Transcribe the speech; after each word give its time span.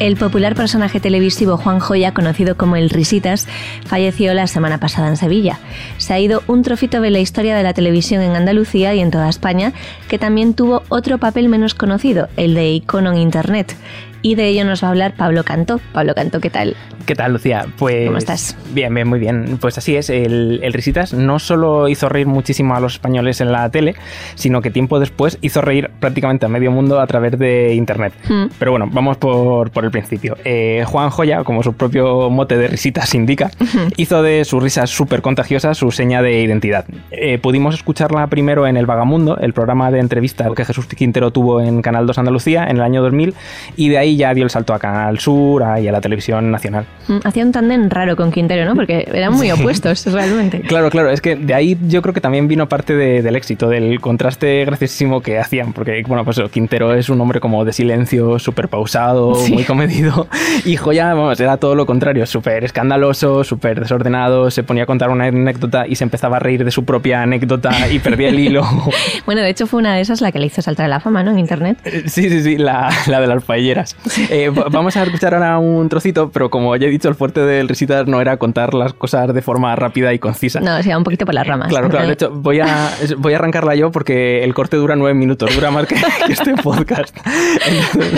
El 0.00 0.16
popular 0.16 0.54
personaje 0.54 0.98
televisivo 0.98 1.58
Juan 1.58 1.78
Joya, 1.78 2.14
conocido 2.14 2.56
como 2.56 2.76
el 2.76 2.88
Risitas, 2.88 3.46
falleció 3.84 4.32
la 4.32 4.46
semana 4.46 4.80
pasada 4.80 5.08
en 5.08 5.18
Sevilla. 5.18 5.60
Se 5.98 6.14
ha 6.14 6.18
ido 6.18 6.42
un 6.46 6.62
trocito 6.62 7.02
de 7.02 7.10
la 7.10 7.18
historia 7.18 7.54
de 7.54 7.62
la 7.62 7.74
televisión 7.74 8.22
en 8.22 8.34
Andalucía 8.34 8.94
y 8.94 9.00
en 9.00 9.10
toda 9.10 9.28
España, 9.28 9.74
que 10.08 10.18
también 10.18 10.54
tuvo 10.54 10.84
otro 10.88 11.18
papel 11.18 11.50
menos 11.50 11.74
conocido, 11.74 12.30
el 12.38 12.54
de 12.54 12.70
icono 12.70 13.12
en 13.12 13.18
Internet 13.18 13.76
y 14.22 14.34
de 14.34 14.48
ello 14.48 14.64
nos 14.64 14.82
va 14.82 14.88
a 14.88 14.90
hablar 14.90 15.14
Pablo 15.16 15.44
Canto. 15.44 15.80
Pablo 15.92 16.14
Canto, 16.14 16.40
¿qué 16.40 16.50
tal? 16.50 16.76
¿Qué 17.06 17.14
tal, 17.14 17.32
Lucía? 17.32 17.66
Pues, 17.78 18.06
¿Cómo 18.06 18.18
estás? 18.18 18.56
Bien, 18.72 18.94
bien, 18.94 19.08
muy 19.08 19.18
bien. 19.18 19.58
Pues 19.60 19.78
así 19.78 19.96
es, 19.96 20.10
el, 20.10 20.60
Risitas 20.72 21.12
no 21.12 21.38
solo 21.38 21.88
hizo 21.88 22.08
reír 22.08 22.26
muchísimo 22.26 22.76
a 22.76 22.80
los 22.80 22.94
españoles 22.94 23.40
en 23.40 23.50
la 23.50 23.68
tele, 23.70 23.96
sino 24.34 24.60
que 24.60 24.70
tiempo 24.70 25.00
después 25.00 25.38
hizo 25.40 25.60
reír 25.60 25.90
prácticamente 25.98 26.46
a 26.46 26.48
medio 26.48 26.70
mundo 26.70 27.00
a 27.00 27.06
través 27.06 27.38
de 27.38 27.74
Internet. 27.74 28.12
Hmm. 28.28 28.46
Pero 28.58 28.70
bueno, 28.70 28.88
vamos 28.92 29.16
por, 29.16 29.70
el 29.82 29.90
principio. 29.90 30.36
Eh, 30.44 30.84
Juan 30.86 31.10
Joya, 31.10 31.42
como 31.42 31.62
su 31.62 31.72
propio 31.72 32.30
mote 32.30 32.56
de 32.56 32.68
Risitas 32.68 33.14
indica, 33.14 33.50
hizo 33.96 34.22
de 34.22 34.44
sus 34.44 34.62
risas 34.62 34.90
súper 34.90 35.22
contagiosas 35.22 35.78
su 35.78 35.90
seña 35.90 36.22
de 36.22 36.42
identidad. 36.42 36.84
Eh, 37.10 37.38
pudimos 37.38 37.74
escucharla 37.74 38.26
primero 38.26 38.66
en 38.66 38.76
El 38.76 38.86
Vagamundo, 38.86 39.38
el 39.38 39.52
programa 39.52 39.90
de 39.90 40.00
entrevista 40.00 40.48
que 40.54 40.64
Jesús 40.64 40.86
Quintero 40.86 41.30
tuvo 41.32 41.60
en 41.60 41.82
Canal 41.82 42.06
2 42.06 42.18
Andalucía 42.18 42.64
en 42.64 42.76
el 42.76 42.82
año 42.82 43.02
2000, 43.02 43.34
y 43.76 43.88
de 43.88 43.98
ahí 43.98 44.09
ya 44.16 44.34
dio 44.34 44.44
el 44.44 44.50
salto 44.50 44.74
a 44.74 44.78
Canal 44.78 45.18
Sur 45.18 45.64
y 45.80 45.88
a 45.88 45.92
la 45.92 46.00
televisión 46.00 46.50
nacional. 46.50 46.84
Mm, 47.08 47.18
hacía 47.24 47.44
un 47.44 47.52
tándem 47.52 47.88
raro 47.88 48.16
con 48.16 48.30
Quintero, 48.30 48.64
¿no? 48.64 48.74
Porque 48.74 49.08
eran 49.12 49.32
muy 49.34 49.50
opuestos 49.50 50.06
realmente. 50.12 50.60
Claro, 50.62 50.90
claro, 50.90 51.10
es 51.10 51.20
que 51.20 51.36
de 51.36 51.54
ahí 51.54 51.78
yo 51.88 52.02
creo 52.02 52.14
que 52.14 52.20
también 52.20 52.48
vino 52.48 52.68
parte 52.68 52.94
del 52.94 53.36
éxito, 53.36 53.68
del 53.68 54.00
contraste 54.00 54.64
graciosísimo 54.64 55.20
que 55.20 55.38
hacían, 55.38 55.72
porque 55.72 56.02
bueno, 56.06 56.24
pues 56.24 56.40
Quintero 56.50 56.94
es 56.94 57.08
un 57.08 57.20
hombre 57.20 57.40
como 57.40 57.64
de 57.64 57.72
silencio, 57.72 58.38
súper 58.38 58.68
pausado, 58.68 59.34
muy 59.48 59.64
comedido, 59.64 60.26
y 60.64 60.76
Joya, 60.76 61.14
vamos, 61.14 61.40
era 61.40 61.56
todo 61.56 61.74
lo 61.74 61.86
contrario, 61.86 62.26
súper 62.26 62.64
escandaloso, 62.64 63.44
súper 63.44 63.80
desordenado, 63.80 64.50
se 64.50 64.62
ponía 64.62 64.84
a 64.84 64.86
contar 64.86 65.10
una 65.10 65.26
anécdota 65.26 65.86
y 65.86 65.96
se 65.96 66.04
empezaba 66.04 66.36
a 66.36 66.40
reír 66.40 66.64
de 66.64 66.70
su 66.70 66.84
propia 66.84 67.22
anécdota 67.22 67.88
y 67.90 67.98
perdía 67.98 68.28
el 68.28 68.38
hilo. 68.38 68.62
bueno, 69.26 69.42
de 69.42 69.50
hecho 69.50 69.66
fue 69.66 69.80
una 69.80 69.94
de 69.94 70.00
esas 70.00 70.20
la 70.20 70.32
que 70.32 70.38
le 70.38 70.46
hizo 70.46 70.62
saltar 70.62 70.86
a 70.86 70.88
la 70.88 71.00
fama, 71.00 71.22
¿no? 71.22 71.30
En 71.30 71.38
internet. 71.38 71.78
Eh, 71.84 72.04
sí, 72.06 72.28
sí, 72.28 72.42
sí, 72.42 72.58
la, 72.58 72.90
la 73.06 73.20
de 73.20 73.26
las 73.26 73.42
paelleras. 73.44 73.96
Eh, 74.30 74.50
vamos 74.70 74.96
a 74.96 75.02
escuchar 75.02 75.34
ahora 75.34 75.58
un 75.58 75.88
trocito, 75.88 76.30
pero 76.30 76.50
como 76.50 76.74
ya 76.76 76.86
he 76.86 76.90
dicho, 76.90 77.08
el 77.08 77.14
fuerte 77.14 77.40
del 77.40 77.68
Risitas 77.68 78.06
no 78.06 78.20
era 78.20 78.36
contar 78.38 78.74
las 78.74 78.92
cosas 78.94 79.32
de 79.32 79.42
forma 79.42 79.74
rápida 79.76 80.12
y 80.14 80.18
concisa. 80.18 80.60
No, 80.60 80.78
o 80.78 80.82
sea, 80.82 80.96
un 80.96 81.04
poquito 81.04 81.26
por 81.26 81.34
las 81.34 81.46
ramas. 81.46 81.68
Claro, 81.68 81.88
claro. 81.88 82.06
De 82.06 82.14
hecho, 82.14 82.30
voy 82.30 82.60
a, 82.60 82.90
voy 83.18 83.34
a 83.34 83.36
arrancarla 83.36 83.74
yo 83.74 83.90
porque 83.90 84.42
el 84.42 84.54
corte 84.54 84.76
dura 84.76 84.96
nueve 84.96 85.14
minutos, 85.14 85.54
dura 85.54 85.70
más 85.70 85.86
que, 85.86 85.96
este 86.28 86.54
podcast. 86.54 87.16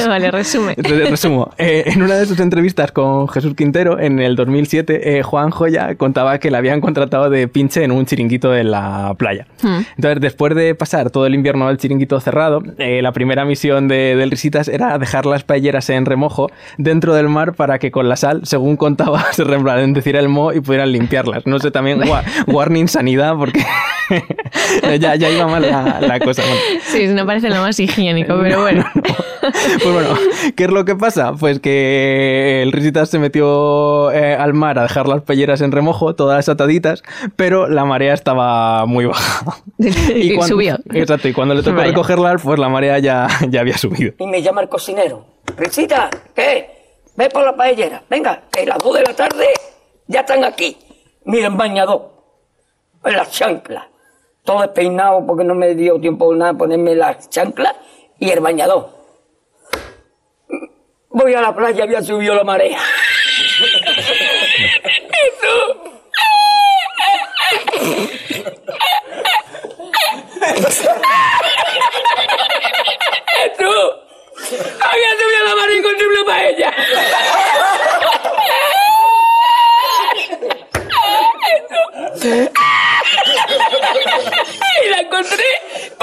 vale, 0.07 0.31
resume. 0.31 0.75
resumo. 0.75 1.51
Eh, 1.59 1.85
en 1.87 2.03
una 2.03 2.15
de 2.15 2.27
sus 2.27 2.39
entrevistas 2.41 2.93
con 2.93 3.29
Jesús 3.29 3.55
Quintero, 3.55 3.99
en 3.99 4.21
el 4.21 4.37
2007, 4.37 5.19
eh, 5.19 5.23
Juan 5.23 5.51
Joya 5.51 5.95
contaba 5.97 6.39
que 6.39 6.51
le 6.51 6.57
habían 6.57 6.81
contratado 6.81 7.29
de 7.29 7.49
pinche 7.49 7.83
en 7.85 7.91
un 7.91 8.07
chiringuito 8.07 8.55
en 8.55 8.71
la 8.71 9.15
playa. 9.19 9.47
Hmm. 9.63 9.81
Entonces, 9.97 10.21
después 10.21 10.55
de 10.55 10.75
pasar 10.75 11.11
todo 11.11 11.27
el 11.27 11.35
invierno 11.35 11.67
al 11.67 11.79
chiringuito 11.79 12.21
cerrado, 12.21 12.63
la 12.79 13.13
primera 13.13 13.45
misión 13.45 13.89
de, 13.89 14.17
del 14.17 14.31
Risitas 14.31 14.69
era 14.69 14.99
dejar 14.99 15.27
las 15.27 15.45
paelleras 15.45 15.72
en 15.91 16.07
remojo 16.07 16.51
dentro 16.79 17.15
del 17.15 17.29
mar 17.29 17.55
para 17.55 17.79
que 17.79 17.91
con 17.91 18.09
la 18.09 18.17
sal, 18.17 18.43
según 18.45 18.77
contaba, 18.77 19.25
se 19.33 19.43
en 19.43 19.93
decir 19.93 20.17
el 20.17 20.29
mo 20.29 20.53
y 20.53 20.61
pudieran 20.61 20.93
limpiarlas. 20.93 21.47
No 21.47 21.59
sé, 21.59 21.71
también 21.71 22.03
warning 22.47 22.89
sanidad 22.89 23.35
porque 23.37 23.65
ya, 25.01 25.17
ya 25.17 25.31
iba 25.31 25.47
mal 25.47 25.63
la, 25.63 26.21
cosa. 26.21 26.43
Sí, 26.85 27.07
no 27.09 27.27
parece 27.27 27.49
lo 27.49 27.57
más 27.57 27.79
higiénico, 27.79 28.39
pero 28.41 28.63
bueno. 28.63 28.85
Pues 29.41 29.93
bueno, 29.93 30.11
¿qué 30.57 30.65
es 30.65 30.71
lo 30.71 30.85
que 30.85 30.95
pasa? 30.95 31.33
Pues 31.33 31.59
que 31.59 32.63
el 32.63 32.71
Risitas 32.71 33.09
se 33.09 33.19
metió 33.19 34.13
eh, 34.13 34.37
al 34.37 34.55
mar 34.55 34.79
a 34.79 34.83
dejar 34.83 35.09
las 35.09 35.23
pelleras 35.23 35.61
en 35.63 35.73
remojo, 35.73 36.15
todas 36.15 36.49
ataditas, 36.49 37.03
pero 37.35 37.69
la 37.69 37.85
marea 37.85 38.15
estaba 38.15 38.87
muy 38.87 39.07
baja. 39.07 39.57
Y, 39.79 40.41
subió. 40.43 40.79
Exacto, 40.93 41.29
y 41.29 41.33
cuando 41.33 41.55
le 41.55 41.63
tocó 41.63 41.81
recogerlas, 41.81 42.43
pues 42.43 42.59
la 42.59 42.69
marea 42.69 42.99
ya, 42.99 43.27
ya 43.49 43.61
había 43.61 43.77
subido. 43.79 44.13
Y 44.19 44.27
me 44.27 44.43
llama 44.43 44.61
el 44.61 44.69
cocinero. 44.69 45.32
Risita, 45.57 46.11
¿qué? 46.35 46.99
Ve 47.17 47.29
por 47.29 47.45
la 47.45 47.55
paellera. 47.55 48.03
Venga, 48.09 48.45
que 48.51 48.65
las 48.67 48.79
dos 48.79 48.95
de 48.95 49.03
la 49.03 49.15
tarde 49.15 49.47
ya 50.07 50.21
están 50.21 50.45
aquí. 50.45 50.77
Miren, 51.25 51.57
bañador. 51.57 52.11
En 53.05 53.17
las 53.17 53.31
chanclas. 53.31 53.85
Todo 54.45 54.63
despeinado 54.63 55.25
porque 55.27 55.45
no 55.45 55.55
me 55.55 55.75
dio 55.75 56.01
tiempo 56.01 56.35
nada 56.35 56.55
ponerme 56.55 56.95
las 56.95 57.31
chanclas 57.31 57.75
y 58.19 58.31
el 58.31 58.41
bañador. 58.41 58.91
Voy 61.11 61.35
a 61.35 61.43
la 61.43 61.55
playa, 61.55 61.85
había 61.85 62.03
subido 62.03 62.35
la 62.35 62.43
marea. 62.43 62.81
Había 74.81 75.11
subido 75.19 75.45
la 75.45 75.55
mano 75.55 75.73
incontrible 75.73 76.25
para 76.25 76.49
ella. 76.49 76.75
y 84.85 84.89
la 84.91 84.99
encontré 84.99 85.45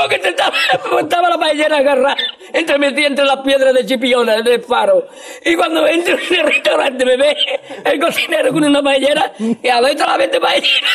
porque 0.09 0.29
estaba, 0.29 0.53
estaba 1.01 1.29
la 1.29 1.37
paellera 1.37 1.77
agarrada 1.77 2.17
entre 2.51 2.79
mis 2.79 2.97
entre 3.05 3.25
las 3.25 3.37
piedras 3.37 3.73
de 3.73 3.85
chipiona 3.85 4.41
del 4.41 4.61
faro. 4.63 5.07
Y 5.45 5.55
cuando 5.55 5.87
entro 5.87 6.17
en 6.17 6.35
el 6.35 6.47
restaurante 6.47 7.05
me 7.05 7.15
ve 7.15 7.37
el 7.85 7.99
cocinero 7.99 8.51
con 8.51 8.63
una 8.63 8.81
paellera 8.81 9.31
y 9.37 9.67
a 9.67 9.79
la 9.79 9.93
la 9.93 10.17
vez 10.17 10.31
paellera. 10.39 10.87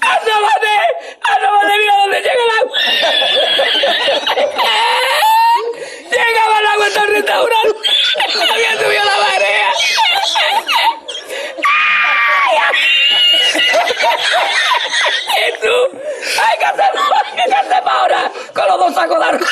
¡Asómate! 0.00 0.76
¡Asómate! 1.22 1.78
¡Mira 1.78 1.94
dónde 2.00 2.18
llega 2.18 2.42
el 2.44 2.50
agua! 2.60 2.78
¡Llegaba 6.10 6.58
el 6.58 6.66
agua 6.66 6.86
hasta 6.86 7.02
el 7.02 7.08
restaurante! 7.08 7.78
¡Había 8.52 8.72
subido 8.80 9.04
la 9.04 9.16
marea! 9.18 9.68
¿Y 15.38 15.60
tú? 15.60 15.76
¡Hay 16.40 16.56
que 16.58 16.64
hacerlo! 16.64 17.02
¿Qué 17.34 17.42
hacemos 17.42 17.68
ahora? 18.08 18.32
Con 18.54 18.66
los 18.66 18.78
dos 18.78 18.94
sacos 18.94 19.18
de 19.18 19.24
arroz. 19.24 19.48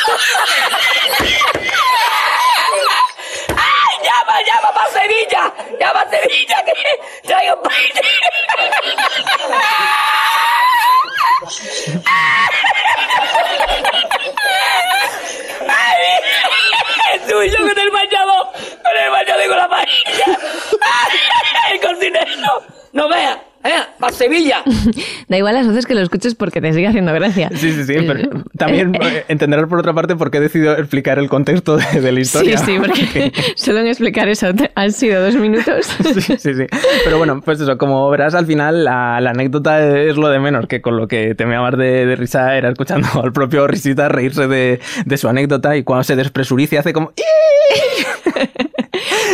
¡Ay, 3.49 3.99
llama, 4.05 4.43
llama 4.43 4.73
para 4.75 4.91
Sevilla! 4.91 5.53
¡Llama 5.79 6.01
a 6.01 6.11
Sevilla 6.11 6.65
que 6.65 6.73
traigo 7.27 7.63
país! 7.63 7.93
¡Ay! 15.69 17.21
¡Tuyo 17.29 17.59
con 17.59 17.79
el 17.79 17.91
bañador! 17.91 18.53
¡Con 18.53 18.97
el 18.97 19.11
bañador 19.11 19.45
y 19.45 19.49
con 19.49 19.57
la 19.57 19.69
paella! 19.69 20.39
¡El 21.71 21.81
cocinero! 21.81 22.63
¡No 22.93 23.09
veas! 23.09 23.39
¿Eh? 23.67 23.73
¡Para 23.99 24.13
Sevilla! 24.13 24.63
da 25.29 25.37
igual 25.37 25.55
las 25.55 25.67
veces 25.67 25.87
que 25.87 25.95
lo 25.95 26.01
escuches 26.01 26.35
porque 26.35 26.61
te 26.61 26.73
sigue 26.73 26.87
haciendo 26.87 27.13
gracia. 27.13 27.51
Sí, 27.55 27.73
sí, 27.73 27.85
sí. 27.85 27.95
Pero 28.07 28.45
también 28.57 28.95
eh, 29.01 29.25
entenderás 29.29 29.69
por 29.69 29.79
otra 29.79 29.93
parte 29.93 30.17
por 30.17 30.31
qué 30.31 30.39
he 30.39 30.41
decidido 30.41 30.77
explicar 30.77 31.19
el 31.19 31.29
contexto 31.29 31.77
de, 31.77 32.13
la 32.13 32.21
historia. 32.21 32.59
Sí, 32.59 32.65
sí, 32.67 32.79
porque 32.79 33.33
solo 33.57 33.79
en 33.81 33.89
explicar 33.89 34.29
eso 34.29 34.49
han 34.75 34.93
sido 34.93 35.23
dos 35.23 35.35
minutos. 35.35 35.87
sí, 35.87 36.37
sí, 36.39 36.55
sí. 36.55 36.67
Pero 37.05 37.19
bueno, 37.19 37.41
pues 37.41 37.61
eso, 37.61 37.77
como 37.79 38.09
verás 38.11 38.35
al 38.35 38.47
final, 38.47 38.85
la, 38.85 39.17
anécdota 39.17 39.85
es 39.87 40.17
lo 40.17 40.29
de 40.29 40.39
menos, 40.39 40.67
que 40.67 40.81
con 40.81 40.97
lo 40.97 41.09
que 41.09 41.35
te 41.35 41.47
me 41.47 41.57
de, 41.77 42.07
de 42.07 42.17
risa 42.17 42.57
era 42.57 42.69
escuchando 42.69 43.09
al 43.23 43.33
propio 43.33 43.67
Risita 43.67 44.09
reírse 44.09 44.47
de, 44.47 44.81
de 45.05 45.17
su 45.17 45.29
anécdota 45.29 45.77
y 45.77 45.83
cuando 45.83 46.05
se 46.05 46.17
despresuriza 46.17 46.81
hace 46.81 46.93
como... 46.93 47.13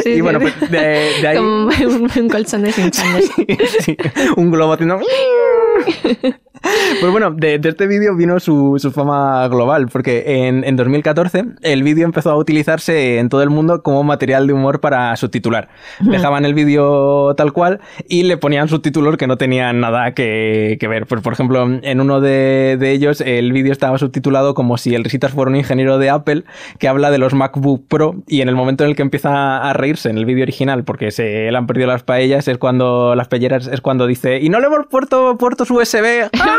y 0.04 0.20
bueno, 0.20 0.40
pues 0.40 0.54
de, 0.70 1.26
ahí... 1.26 1.36
Como 1.36 1.66
un, 1.66 2.28
colchón 2.28 2.62
de 2.62 2.72
sí, 3.80 3.96
un 4.36 4.50
globo 4.50 4.72
haciendo... 4.72 5.00
Pues 7.00 7.10
bueno, 7.10 7.30
de, 7.32 7.60
este 7.62 7.86
vídeo 7.86 8.14
vino 8.14 8.38
su, 8.38 8.78
fama 8.94 9.48
global, 9.48 9.88
porque 9.88 10.46
en, 10.46 10.62
en 10.64 10.76
2014 10.76 11.44
el 11.62 11.82
vídeo 11.82 12.04
empezó 12.04 12.30
a 12.30 12.36
utilizarse 12.36 13.18
en 13.18 13.28
todo 13.28 13.42
el 13.42 13.50
mundo 13.50 13.82
como 13.82 14.04
material 14.04 14.46
de 14.46 14.52
humor 14.52 14.80
para 14.80 15.16
subtitular. 15.16 15.68
Dejaban 16.00 16.44
el 16.44 16.54
vídeo 16.54 17.34
tal 17.34 17.52
cual 17.52 17.80
y 18.08 18.24
le 18.24 18.36
ponían 18.36 18.68
subtítulos 18.68 19.16
que 19.16 19.26
no 19.26 19.36
tenían 19.36 19.80
nada 19.80 20.12
que, 20.12 20.78
ver. 20.80 21.06
Pues, 21.06 21.22
por 21.22 21.32
ejemplo, 21.32 21.66
en 21.82 22.00
uno 22.00 22.20
de, 22.20 22.78
ellos 22.82 23.20
el 23.20 23.52
vídeo 23.52 23.72
estaba 23.72 23.98
subtitulado 23.98 24.54
como 24.54 24.76
si 24.76 24.94
el 24.94 25.04
Risitas 25.04 25.32
fuera 25.32 25.50
un 25.50 25.56
ingeniero 25.56 25.98
de 25.98 26.10
Apple 26.10 26.44
que 26.78 26.88
habla 26.88 27.10
de 27.10 27.18
los 27.18 27.34
MacBook 27.34 27.86
Pro 27.88 28.16
y 28.26 28.42
en 28.42 28.48
el 28.48 28.54
momento 28.54 28.84
en 28.84 28.90
el 28.90 28.96
que 28.96 29.02
empieza 29.02 29.58
a 29.58 29.72
reírse 29.72 30.10
en 30.10 30.18
el 30.18 30.26
vídeo 30.26 30.42
original 30.42 30.84
porque 30.84 31.10
se 31.10 31.50
le 31.50 31.56
han 31.56 31.66
perdido 31.66 31.88
las 31.88 32.02
paellas 32.02 32.48
es 32.48 32.58
cuando 32.58 33.14
las 33.14 33.28
pelleras 33.28 33.66
es 33.66 33.80
cuando 33.80 34.06
dice 34.06 34.40
y 34.40 34.48
no 34.48 34.60
le 34.60 34.66
hemos 34.66 34.86
puesto 34.86 35.36
puertos 35.38 35.70
USB. 35.70 36.28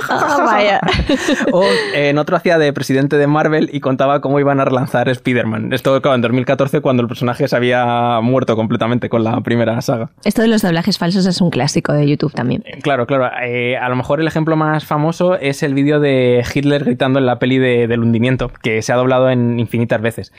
Vaya. 0.46 0.80
o 1.52 1.64
en 1.94 2.18
otro 2.18 2.38
hacía 2.38 2.58
de 2.58 2.72
presidente 2.74 3.18
de 3.18 3.28
Marvel 3.28 3.70
y 3.72 3.80
contaba 3.80 4.22
cómo 4.22 4.40
iban 4.40 4.60
a 4.60 4.66
relanzar 4.66 5.10
Spider-Man. 5.10 5.74
Esto, 5.74 6.02
claro, 6.02 6.16
en 6.16 6.22
2014 6.22 6.82
cuando 6.82 7.02
el 7.02 7.08
personaje 7.08 7.48
se 7.48 7.56
había 7.56 8.20
muerto 8.22 8.56
completamente 8.56 9.10
con 9.10 9.24
la 9.24 9.42
primera 9.42 9.82
saga. 9.82 10.10
Esto 10.24 10.42
de 10.42 10.48
los 10.48 10.62
doblajes 10.62 10.98
falsos 10.98 11.26
es 11.26 11.42
un 11.42 11.50
clásico 11.50 11.94
de 11.94 12.08
YouTube 12.08 12.34
también. 12.34 12.64
Eh, 12.66 12.80
claro, 12.82 13.06
claro. 13.06 13.30
Eh, 13.44 13.78
a 13.78 13.90
lo 13.90 13.96
mejor 13.96 14.20
el 14.20 14.28
ejemplo 14.28 14.56
más 14.56 14.86
famoso 14.86 15.36
es 15.36 15.64
el 15.64 15.74
vídeo 15.74 16.00
de 16.00 16.44
Hitler 16.54 16.84
gritando 16.86 17.20
en 17.20 17.26
la 17.26 17.40
peli 17.40 17.60
del 17.60 18.00
hundimiento, 18.02 18.52
que 18.62 18.82
se 18.82 18.94
ha 18.94 18.96
doblado 18.96 19.30
en 19.30 19.60
infinitas 19.60 20.02
veces. 20.02 20.34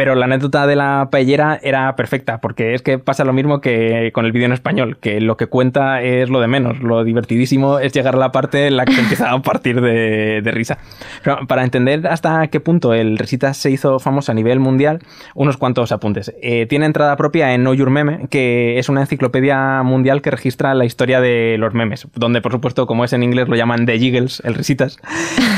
Pero 0.00 0.14
la 0.14 0.24
anécdota 0.24 0.66
de 0.66 0.76
la 0.76 1.08
paellera 1.10 1.60
era 1.62 1.94
perfecta, 1.94 2.40
porque 2.40 2.72
es 2.72 2.80
que 2.80 2.98
pasa 2.98 3.22
lo 3.22 3.34
mismo 3.34 3.60
que 3.60 4.12
con 4.14 4.24
el 4.24 4.32
vídeo 4.32 4.46
en 4.46 4.52
español, 4.52 4.96
que 4.96 5.20
lo 5.20 5.36
que 5.36 5.46
cuenta 5.46 6.00
es 6.00 6.30
lo 6.30 6.40
de 6.40 6.46
menos. 6.46 6.80
Lo 6.80 7.04
divertidísimo 7.04 7.78
es 7.80 7.92
llegar 7.92 8.14
a 8.14 8.18
la 8.18 8.32
parte 8.32 8.68
en 8.68 8.78
la 8.78 8.86
que 8.86 8.98
empieza 8.98 9.30
a 9.30 9.42
partir 9.42 9.82
de, 9.82 10.40
risa. 10.54 10.78
Pero 11.22 11.46
para 11.46 11.64
entender 11.64 12.06
hasta 12.06 12.46
qué 12.46 12.60
punto 12.60 12.94
el 12.94 13.18
Resitas 13.18 13.58
se 13.58 13.70
hizo 13.70 13.98
famoso 13.98 14.32
a 14.32 14.34
nivel 14.34 14.58
mundial, 14.58 15.00
unos 15.34 15.58
cuantos 15.58 15.92
apuntes. 15.92 16.34
Eh, 16.40 16.64
tiene 16.64 16.86
entrada 16.86 17.14
propia 17.16 17.52
en 17.52 17.60
Know 17.60 17.74
Your 17.74 17.90
Meme, 17.90 18.26
que 18.30 18.78
es 18.78 18.88
una 18.88 19.02
enciclopedia 19.02 19.82
mundial 19.82 20.22
que 20.22 20.30
registra 20.30 20.72
la 20.72 20.86
historia 20.86 21.20
de 21.20 21.56
los 21.58 21.74
memes, 21.74 22.08
donde 22.14 22.40
por 22.40 22.52
supuesto, 22.52 22.86
como 22.86 23.04
es 23.04 23.12
en 23.12 23.22
inglés, 23.22 23.48
lo 23.48 23.56
llaman 23.56 23.84
The 23.84 23.98
Jiggles, 23.98 24.40
el 24.46 24.54
Risitas. 24.54 24.98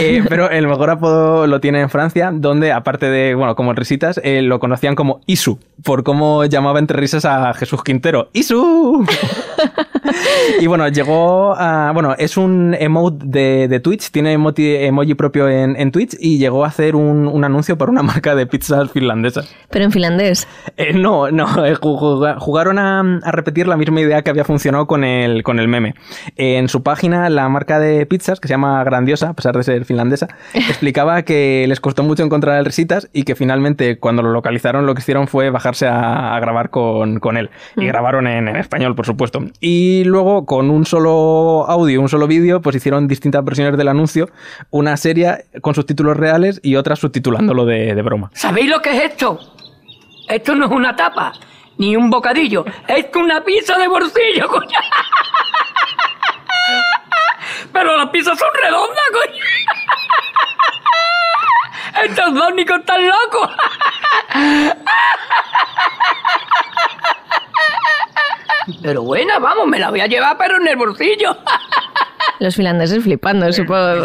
Eh, 0.00 0.25
pero 0.29 0.50
el 0.50 0.67
mejor 0.67 0.91
apodo 0.91 1.47
lo 1.47 1.61
tiene 1.61 1.81
en 1.81 1.91
Francia, 1.91 2.31
donde 2.33 2.73
aparte 2.73 3.06
de, 3.06 3.35
bueno, 3.35 3.55
como 3.55 3.71
el 3.71 3.77
Risitas, 3.77 4.21
eh, 4.25 4.31
lo 4.40 4.58
conocían 4.61 4.94
como 4.94 5.20
Isu, 5.26 5.58
por 5.84 6.02
cómo 6.05 6.44
llamaba 6.46 6.79
entre 6.79 6.99
risas 6.99 7.25
a 7.25 7.52
Jesús 7.52 7.82
Quintero. 7.82 8.31
¡Isu! 8.32 9.05
y 10.61 10.67
bueno, 10.67 10.88
llegó 10.88 11.55
a. 11.55 11.90
Bueno, 11.93 12.14
es 12.17 12.37
un 12.37 12.75
emote 12.79 13.69
de, 13.69 13.81
Twitch, 13.81 14.11
tiene 14.11 14.32
emoji 14.32 15.14
propio 15.14 15.49
en, 15.49 15.90
Twitch 15.93 16.17
y 16.19 16.38
llegó 16.38 16.64
a 16.64 16.69
hacer 16.69 16.96
un, 16.96 17.44
anuncio 17.44 17.76
para 17.76 17.90
una 17.90 18.02
marca 18.02 18.34
de 18.34 18.46
pizzas 18.46 18.90
finlandesas. 18.90 19.55
¿Pero 19.70 19.84
en 19.84 19.93
finlandés? 19.93 20.46
Eh, 20.76 20.93
no, 20.93 21.31
no, 21.31 21.67
eh, 21.67 21.75
jugaron 21.75 22.79
a, 22.79 23.02
repetir 23.31 23.67
la 23.67 23.76
misma 23.76 24.00
idea 24.00 24.23
que 24.23 24.31
había 24.31 24.44
funcionado 24.44 24.87
con 24.87 25.05
el, 25.05 25.43
con 25.43 25.58
el 25.58 25.69
meme. 25.69 25.94
en 26.37 26.69
su 26.69 26.82
página, 26.82 27.29
la 27.29 27.49
marca 27.49 27.79
de 27.79 28.06
pizzas, 28.06 28.40
que 28.40 28.49
se 28.49 28.55
llama 28.55 28.82
Grandiosa, 28.84 29.31
a 29.31 29.34
pesar 29.34 29.56
de 29.56 29.62
ser 29.62 29.84
finlandesa, 29.84 30.29
explicaba 30.55 31.23
que 31.23 31.64
les 31.69 31.81
costó 31.81 32.02
mucho 32.02 32.23
encontrar 32.23 32.58
el 32.58 32.64
Risitas 32.64 33.08
y 33.12 33.25
que 33.25 33.34
finalmente, 33.34 33.99
cuando 33.99 34.21
lo 34.22 34.32
localizaron, 34.32 34.86
lo 34.86 34.94
que 34.94 35.00
hicieron 35.00 35.28
fue 35.28 35.50
bajarse 35.50 35.86
a, 35.86 36.38
grabar 36.40 36.70
con, 36.70 37.36
él. 37.36 37.50
Y 37.76 37.84
mm. 37.84 37.86
grabaron 37.86 38.26
en, 38.26 38.48
en 38.48 38.56
español, 38.56 38.94
por 38.94 39.06
supuesto. 39.06 39.40
Y 39.60 40.04
luego, 40.04 40.46
con 40.46 40.70
un 40.70 40.86
solo 40.86 41.64
audio, 41.69 42.00
un 42.00 42.08
solo 42.08 42.26
vídeo, 42.26 42.60
pues 42.60 42.76
hicieron 42.76 43.08
distintas 43.08 43.44
versiones 43.44 43.76
del 43.76 43.88
anuncio, 43.88 44.28
una 44.70 44.96
serie 44.96 45.46
con 45.60 45.74
subtítulos 45.74 46.16
reales 46.16 46.60
y 46.62 46.76
otra 46.76 46.96
subtitulándolo 46.96 47.64
de, 47.64 47.94
de 47.94 48.02
broma. 48.02 48.30
¿Sabéis 48.34 48.69
lo 48.69 48.80
que 48.80 48.90
es 48.96 49.04
esto? 49.10 49.38
Esto 50.28 50.54
no 50.54 50.66
es 50.66 50.70
una 50.70 50.96
tapa, 50.96 51.32
ni 51.78 51.96
un 51.96 52.08
bocadillo, 52.08 52.64
es 52.88 53.06
una 53.14 53.42
pizza 53.42 53.78
de 53.78 53.88
bolsillo, 53.88 54.48
coño. 54.50 54.78
Pero 57.72 57.96
las 57.96 58.08
pizzas 58.10 58.38
son 58.38 58.48
redondas, 58.62 59.04
coño. 59.12 59.44
Estos 62.04 62.34
dos 62.34 62.52
están 62.56 63.06
locos. 63.06 63.50
Pero 68.82 69.02
buena, 69.02 69.38
vamos, 69.38 69.67
me 69.67 69.79
la 69.79 69.90
voy 69.90 70.00
a 70.00 70.06
llevar, 70.06 70.37
pero 70.38 70.56
en 70.61 70.69
el 70.69 70.76
bolsillo. 70.76 71.37
Los 72.38 72.56
finlandeses 72.56 73.02
flipando, 73.02 73.52
supongo. 73.52 74.05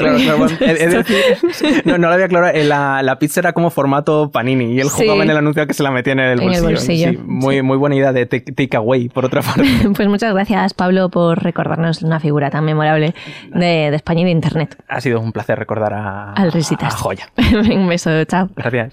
no, 1.86 1.98
no 1.98 2.08
lo 2.08 2.14
había 2.14 2.28
claro. 2.28 2.52
La, 2.64 3.02
la, 3.02 3.18
pizza 3.18 3.40
era 3.40 3.54
como 3.54 3.72
formato 3.72 4.30
panini 4.32 4.76
y 4.76 4.80
él 4.80 4.90
jugaba 4.90 5.24
en 5.24 5.32
el 5.32 5.38
anuncio 5.38 5.66
que 5.66 5.74
se 5.74 5.82
la 5.82 5.90
metía 5.90 6.14
en 6.14 6.20
el 6.20 6.40
bolsillo. 6.40 7.20
muy, 7.26 7.64
muy 7.64 7.78
buena 7.78 7.96
idea 7.96 8.14
de 8.14 8.26
takeaway, 8.28 9.10
por 9.10 9.26
otra 9.26 9.42
parte. 9.42 9.64
pues 9.96 10.08
muchas 10.08 10.34
gracias, 10.34 10.74
Pablo, 10.76 11.10
por 11.10 11.44
recordarnos 11.44 12.04
una 12.04 12.20
figura 12.20 12.52
tan 12.52 12.64
memorable 12.66 13.16
de, 13.54 13.88
España 13.96 14.22
y 14.22 14.26
de 14.26 14.32
Internet. 14.32 14.76
Ha 14.88 15.02
sido 15.02 15.20
un 15.20 15.32
placer 15.32 15.58
recordar 15.58 15.94
a, 15.94 16.34
Al 16.34 16.52
Risitas. 16.52 16.94
a 16.94 16.98
Joya. 16.98 17.30
un 17.72 17.88
beso, 17.88 18.24
chao. 18.26 18.50
Gracias. 18.56 18.92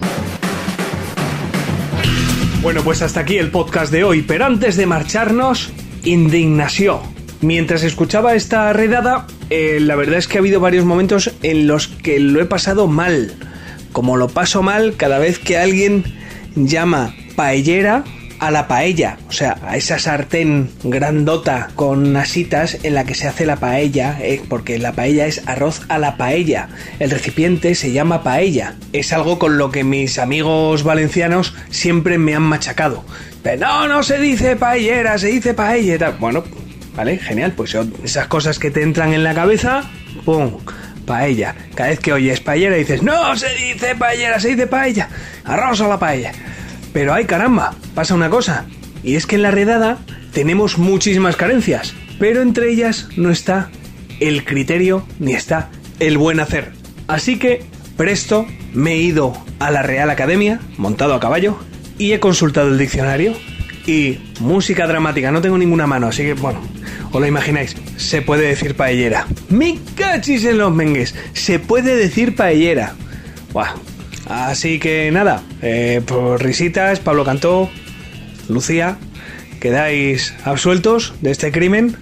Bueno, 2.64 2.82
pues 2.82 3.02
hasta 3.02 3.20
aquí 3.20 3.36
el 3.36 3.50
podcast 3.50 3.92
de 3.92 4.04
hoy, 4.04 4.22
pero 4.22 4.46
antes 4.46 4.76
de 4.76 4.86
marcharnos, 4.86 5.70
indignación. 6.02 7.00
Mientras 7.42 7.82
escuchaba 7.82 8.34
esta 8.36 8.72
redada, 8.72 9.26
eh, 9.50 9.80
la 9.82 9.96
verdad 9.96 10.16
es 10.16 10.26
que 10.26 10.38
ha 10.38 10.40
habido 10.40 10.60
varios 10.60 10.86
momentos 10.86 11.30
en 11.42 11.66
los 11.66 11.88
que 11.88 12.18
lo 12.18 12.40
he 12.40 12.46
pasado 12.46 12.86
mal. 12.86 13.34
Como 13.92 14.16
lo 14.16 14.28
paso 14.28 14.62
mal 14.62 14.94
cada 14.96 15.18
vez 15.18 15.38
que 15.38 15.58
alguien 15.58 16.04
llama 16.56 17.14
paellera 17.36 18.02
a 18.46 18.50
la 18.50 18.68
paella, 18.68 19.16
o 19.28 19.32
sea, 19.32 19.56
a 19.66 19.76
esa 19.76 19.98
sartén 19.98 20.70
grandota 20.82 21.70
con 21.74 22.14
asitas 22.16 22.78
en 22.82 22.94
la 22.94 23.04
que 23.04 23.14
se 23.14 23.26
hace 23.26 23.46
la 23.46 23.56
paella, 23.56 24.18
eh, 24.20 24.42
porque 24.48 24.78
la 24.78 24.92
paella 24.92 25.26
es 25.26 25.42
arroz 25.46 25.82
a 25.88 25.98
la 25.98 26.16
paella. 26.18 26.68
El 26.98 27.10
recipiente 27.10 27.74
se 27.74 27.92
llama 27.92 28.22
paella. 28.22 28.74
Es 28.92 29.12
algo 29.12 29.38
con 29.38 29.56
lo 29.56 29.70
que 29.70 29.82
mis 29.82 30.18
amigos 30.18 30.82
valencianos 30.82 31.54
siempre 31.70 32.18
me 32.18 32.34
han 32.34 32.42
machacado. 32.42 33.04
Pero 33.42 33.66
no, 33.66 33.88
no 33.88 34.02
se 34.02 34.18
dice 34.18 34.56
paellera, 34.56 35.16
se 35.16 35.28
dice 35.28 35.54
paella. 35.54 36.10
Bueno, 36.18 36.44
vale, 36.94 37.16
genial, 37.18 37.52
pues 37.52 37.74
esas 38.04 38.26
cosas 38.26 38.58
que 38.58 38.70
te 38.70 38.82
entran 38.82 39.14
en 39.14 39.24
la 39.24 39.34
cabeza, 39.34 39.90
¡pum! 40.24 40.58
Paella. 41.06 41.54
Cada 41.74 41.90
vez 41.90 42.00
que 42.00 42.12
oyes 42.12 42.40
paellera 42.40 42.76
dices, 42.76 43.02
no 43.02 43.36
se 43.36 43.54
dice 43.54 43.94
paellera, 43.94 44.38
se 44.38 44.48
dice 44.48 44.66
paella. 44.66 45.08
Arroz 45.44 45.80
a 45.80 45.88
la 45.88 45.98
paella. 45.98 46.32
Pero 46.94 47.12
ay 47.12 47.26
caramba, 47.26 47.74
pasa 47.94 48.14
una 48.14 48.30
cosa, 48.30 48.64
y 49.02 49.16
es 49.16 49.26
que 49.26 49.34
en 49.34 49.42
la 49.42 49.50
redada 49.50 49.98
tenemos 50.32 50.78
muchísimas 50.78 51.36
carencias, 51.36 51.92
pero 52.18 52.40
entre 52.40 52.70
ellas 52.70 53.08
no 53.16 53.30
está 53.30 53.68
el 54.20 54.44
criterio 54.44 55.04
ni 55.18 55.34
está 55.34 55.70
el 55.98 56.16
buen 56.16 56.40
hacer. 56.40 56.72
Así 57.08 57.38
que, 57.38 57.64
presto, 57.96 58.46
me 58.72 58.92
he 58.92 58.98
ido 58.98 59.36
a 59.58 59.70
la 59.72 59.82
Real 59.82 60.08
Academia, 60.08 60.60
montado 60.78 61.14
a 61.14 61.20
caballo, 61.20 61.58
y 61.98 62.12
he 62.12 62.20
consultado 62.20 62.68
el 62.68 62.78
diccionario. 62.78 63.34
Y 63.86 64.18
música 64.40 64.86
dramática, 64.86 65.30
no 65.30 65.42
tengo 65.42 65.58
ninguna 65.58 65.86
mano, 65.86 66.06
así 66.06 66.22
que 66.22 66.32
bueno, 66.32 66.60
os 67.12 67.20
lo 67.20 67.26
imagináis, 67.26 67.76
se 67.96 68.22
puede 68.22 68.46
decir 68.48 68.76
paellera. 68.76 69.26
¡Mi 69.50 69.78
cachis 69.94 70.44
en 70.44 70.56
los 70.56 70.72
mengues! 70.72 71.14
Se 71.34 71.58
puede 71.58 71.94
decir 71.96 72.34
paellera. 72.34 72.94
Buah, 73.52 73.74
Así 74.28 74.78
que 74.78 75.10
nada, 75.10 75.42
eh, 75.62 76.00
por 76.06 76.42
risitas, 76.42 77.00
Pablo 77.00 77.24
Cantó, 77.24 77.70
Lucía, 78.48 78.96
quedáis 79.60 80.34
absueltos 80.44 81.14
de 81.20 81.30
este 81.30 81.52
crimen 81.52 81.96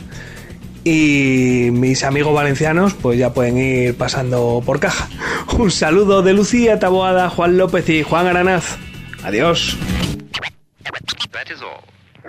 y 0.84 1.68
mis 1.72 2.02
amigos 2.04 2.34
valencianos 2.34 2.94
pues 2.94 3.18
ya 3.18 3.32
pueden 3.32 3.58
ir 3.58 3.96
pasando 3.96 4.62
por 4.64 4.80
caja. 4.80 5.08
Un 5.58 5.70
saludo 5.70 6.22
de 6.22 6.32
Lucía 6.32 6.78
Taboada, 6.78 7.28
Juan 7.30 7.56
López 7.58 7.88
y 7.88 8.02
Juan 8.02 8.26
Aranaz. 8.26 8.76
Adiós. 9.24 9.76